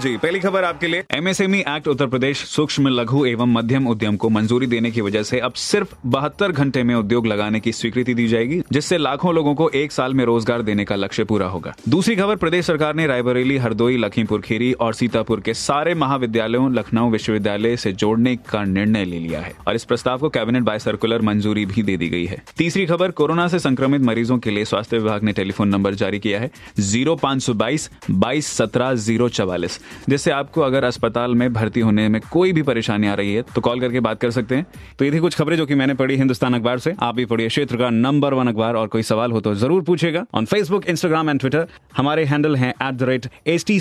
जी, 0.00 0.16
पहली 0.16 0.38
खबर 0.40 0.64
आपके 0.64 0.86
लिए। 0.86 1.04
एमएसएमई 1.10 1.58
एक्ट 1.58 1.88
उत्तर 1.88 2.06
प्रदेश, 2.06 2.38
सूक्ष्म 2.38 2.88
लघु 2.88 3.24
एवं 3.26 3.52
मध्यम 3.52 3.86
उद्यम 3.86 4.16
को 4.16 4.28
मंजूरी 4.28 4.66
देने 4.66 4.90
की 4.90 5.00
वजह 5.00 5.22
से 5.22 5.38
अब 5.40 5.52
सिर्फ़ 5.52 5.94
बहत्तर 6.06 6.52
घंटे 6.52 6.82
में 6.82 6.94
उद्योग 6.94 7.26
लगाने 7.26 7.60
की 7.60 7.72
स्वीकृति 7.72 8.14
दी 8.14 8.26
जाएगी, 8.28 8.60
जिससे 8.72 8.98
लाखों 8.98 9.34
लोगों 9.34 9.54
को 9.54 9.68
एक 9.70 9.92
साल 9.92 10.14
में 10.14 10.24
रोज़गार 10.24 10.62
देने 10.62 10.84
का 10.84 10.96
लक्ष्य 10.96 11.24
पूरा 11.24 11.46
होगा। 11.46 11.74
दूसरी 11.88 12.16
खबर, 12.16 12.36
प्रदेश 12.36 12.66
सरकार 12.66 12.94
ने 12.94 13.06
रायबरेली, 13.06 13.56
हरदोई, 13.56 13.96
लखीमपुर 13.96 14.40
खीरी 14.40 14.72
और 14.72 14.94
सीतापुर 14.94 15.40
के 15.40 15.54
सारे 15.54 15.94
महाविद्यालयों, 15.94 16.72
लखनऊ 16.74 17.10
विश्वविद्यालय 17.10 17.76
से 17.76 17.92
जोड़ने 17.94 18.36
का 18.50 18.64
निर्णय 18.64 19.04
ले 19.04 19.18
लिया 19.18 19.40
है 19.40 19.54
और 19.68 19.74
इस 19.74 19.84
प्रस्ताव 19.84 20.18
को 20.18 20.28
कैबिनेट 20.28 20.62
बाय 20.62 20.78
सर्कुलर 20.78 21.22
मंजूरी 21.22 21.66
भी 21.66 21.82
दे 21.82 21.96
दी 21.96 22.08
गई 22.08 22.24
है। 22.26 22.42
तीसरी 22.58 22.86
खबर, 22.86 23.10
कोरोना 23.12 23.48
से 23.48 23.58
संक्रमित 23.58 24.02
मरीजों 24.02 24.38
के 24.38 24.50
लिए 24.50 24.64
स्वास्थ्य 24.64 24.98
विभाग 24.98 25.22
ने 25.22 25.32
टेलीफोन 25.32 25.68
नंबर 25.68 25.94
जारी 25.94 26.18
किया 26.18 26.40
है, 26.40 26.50
ज़ीरो 26.80 27.16
पाँच 27.16 27.42
सौ 27.42 27.54
बाईस 27.54 27.90
बाईस 28.10 28.46
सत्रह, 28.48 28.94
ज़ीरो 28.96 29.28
चवालीस। 29.30 29.80
जिससे 30.08 30.30
आपको 30.30 30.60
अगर 30.62 30.84
अस्पताल 30.84 31.34
में 31.34 31.52
भर्ती 31.52 31.80
होने 31.80 32.08
में 32.08 32.20
कोई 32.32 32.52
भी 32.52 32.62
परेशानी 32.62 33.08
आ 33.08 33.14
रही 33.14 33.34
है 33.34 33.42
तो 33.54 33.60
कॉल 33.60 33.80
करके 33.80 34.00
बात 34.00 34.20
कर 34.20 34.30
सकते 34.30 34.56
हैं। 34.56 34.66
तो 34.98 35.04
ये 35.04 35.10
थी 35.12 35.18
कुछ 35.20 35.34
खबरें 35.36 35.56
जो 35.56 35.66
कि 35.66 35.74
मैंने 35.74 35.94
पढ़ी 35.94 36.16
हिंदुस्तान 36.16 36.54
अखबार 36.54 36.78
से। 36.78 36.94
आप 37.00 37.14
भी 37.14 37.24
पढ़िए 37.26 37.48
क्षेत्र 37.48 37.76
का 37.76 37.90
नंबर 37.90 38.34
वन 38.34 38.48
अखबार 38.48 38.74
और 38.76 38.86
कोई 38.88 39.02
सवाल 39.04 39.32
हो 39.32 39.40
तो 39.40 39.54
ज़रूर 39.56 39.82
पूछेगा 39.82 40.24
on 40.34 40.44
Facebook 40.46 40.86
Instagram 40.88 41.30
and 41.30 41.40
Twitter 41.40 41.66
हमारे 41.96 42.24
हैंडल 42.24 42.56
है 42.56 42.70
at 42.70 42.94
the 42.94 43.02
rate 43.02 43.28
H 43.46 43.64
T 43.66 43.80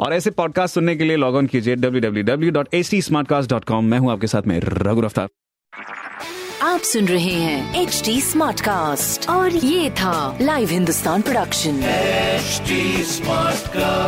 और 0.00 0.12
ऐसे 0.12 0.30
पॉडकास्ट 0.32 0.74
सुनने 0.74 0.96
के 0.96 1.04
लिए 1.04 1.16
लॉग 1.16 1.34
ऑन 1.36 1.46
कीजिए 1.46 1.76
W 1.76 2.00
W 2.00 2.24
W 2.24 2.50
dot 2.50 2.74
H 2.74 2.90
T 2.90 3.00
मैं 3.82 3.98
हूँ 3.98 4.12
आपके 4.12 4.26
साथ 4.26 4.46
में 4.46 4.58
रघु 4.60 5.00
रफ्तार। 5.00 5.28
आप 6.62 6.80
सुन 6.80 7.06
रहे 7.08 7.32
हैं 7.32 7.82
एच 7.82 8.02
डी 8.06 8.20
स्मार्ट 8.20 8.60
कास्ट 8.60 9.28
और 9.30 9.56
ये 9.56 9.90
था 10.00 10.38
live 10.40 10.68
Hindustan 10.68 11.22
production 11.22 11.80
HD 12.38 12.78
Smartcast. 13.12 14.07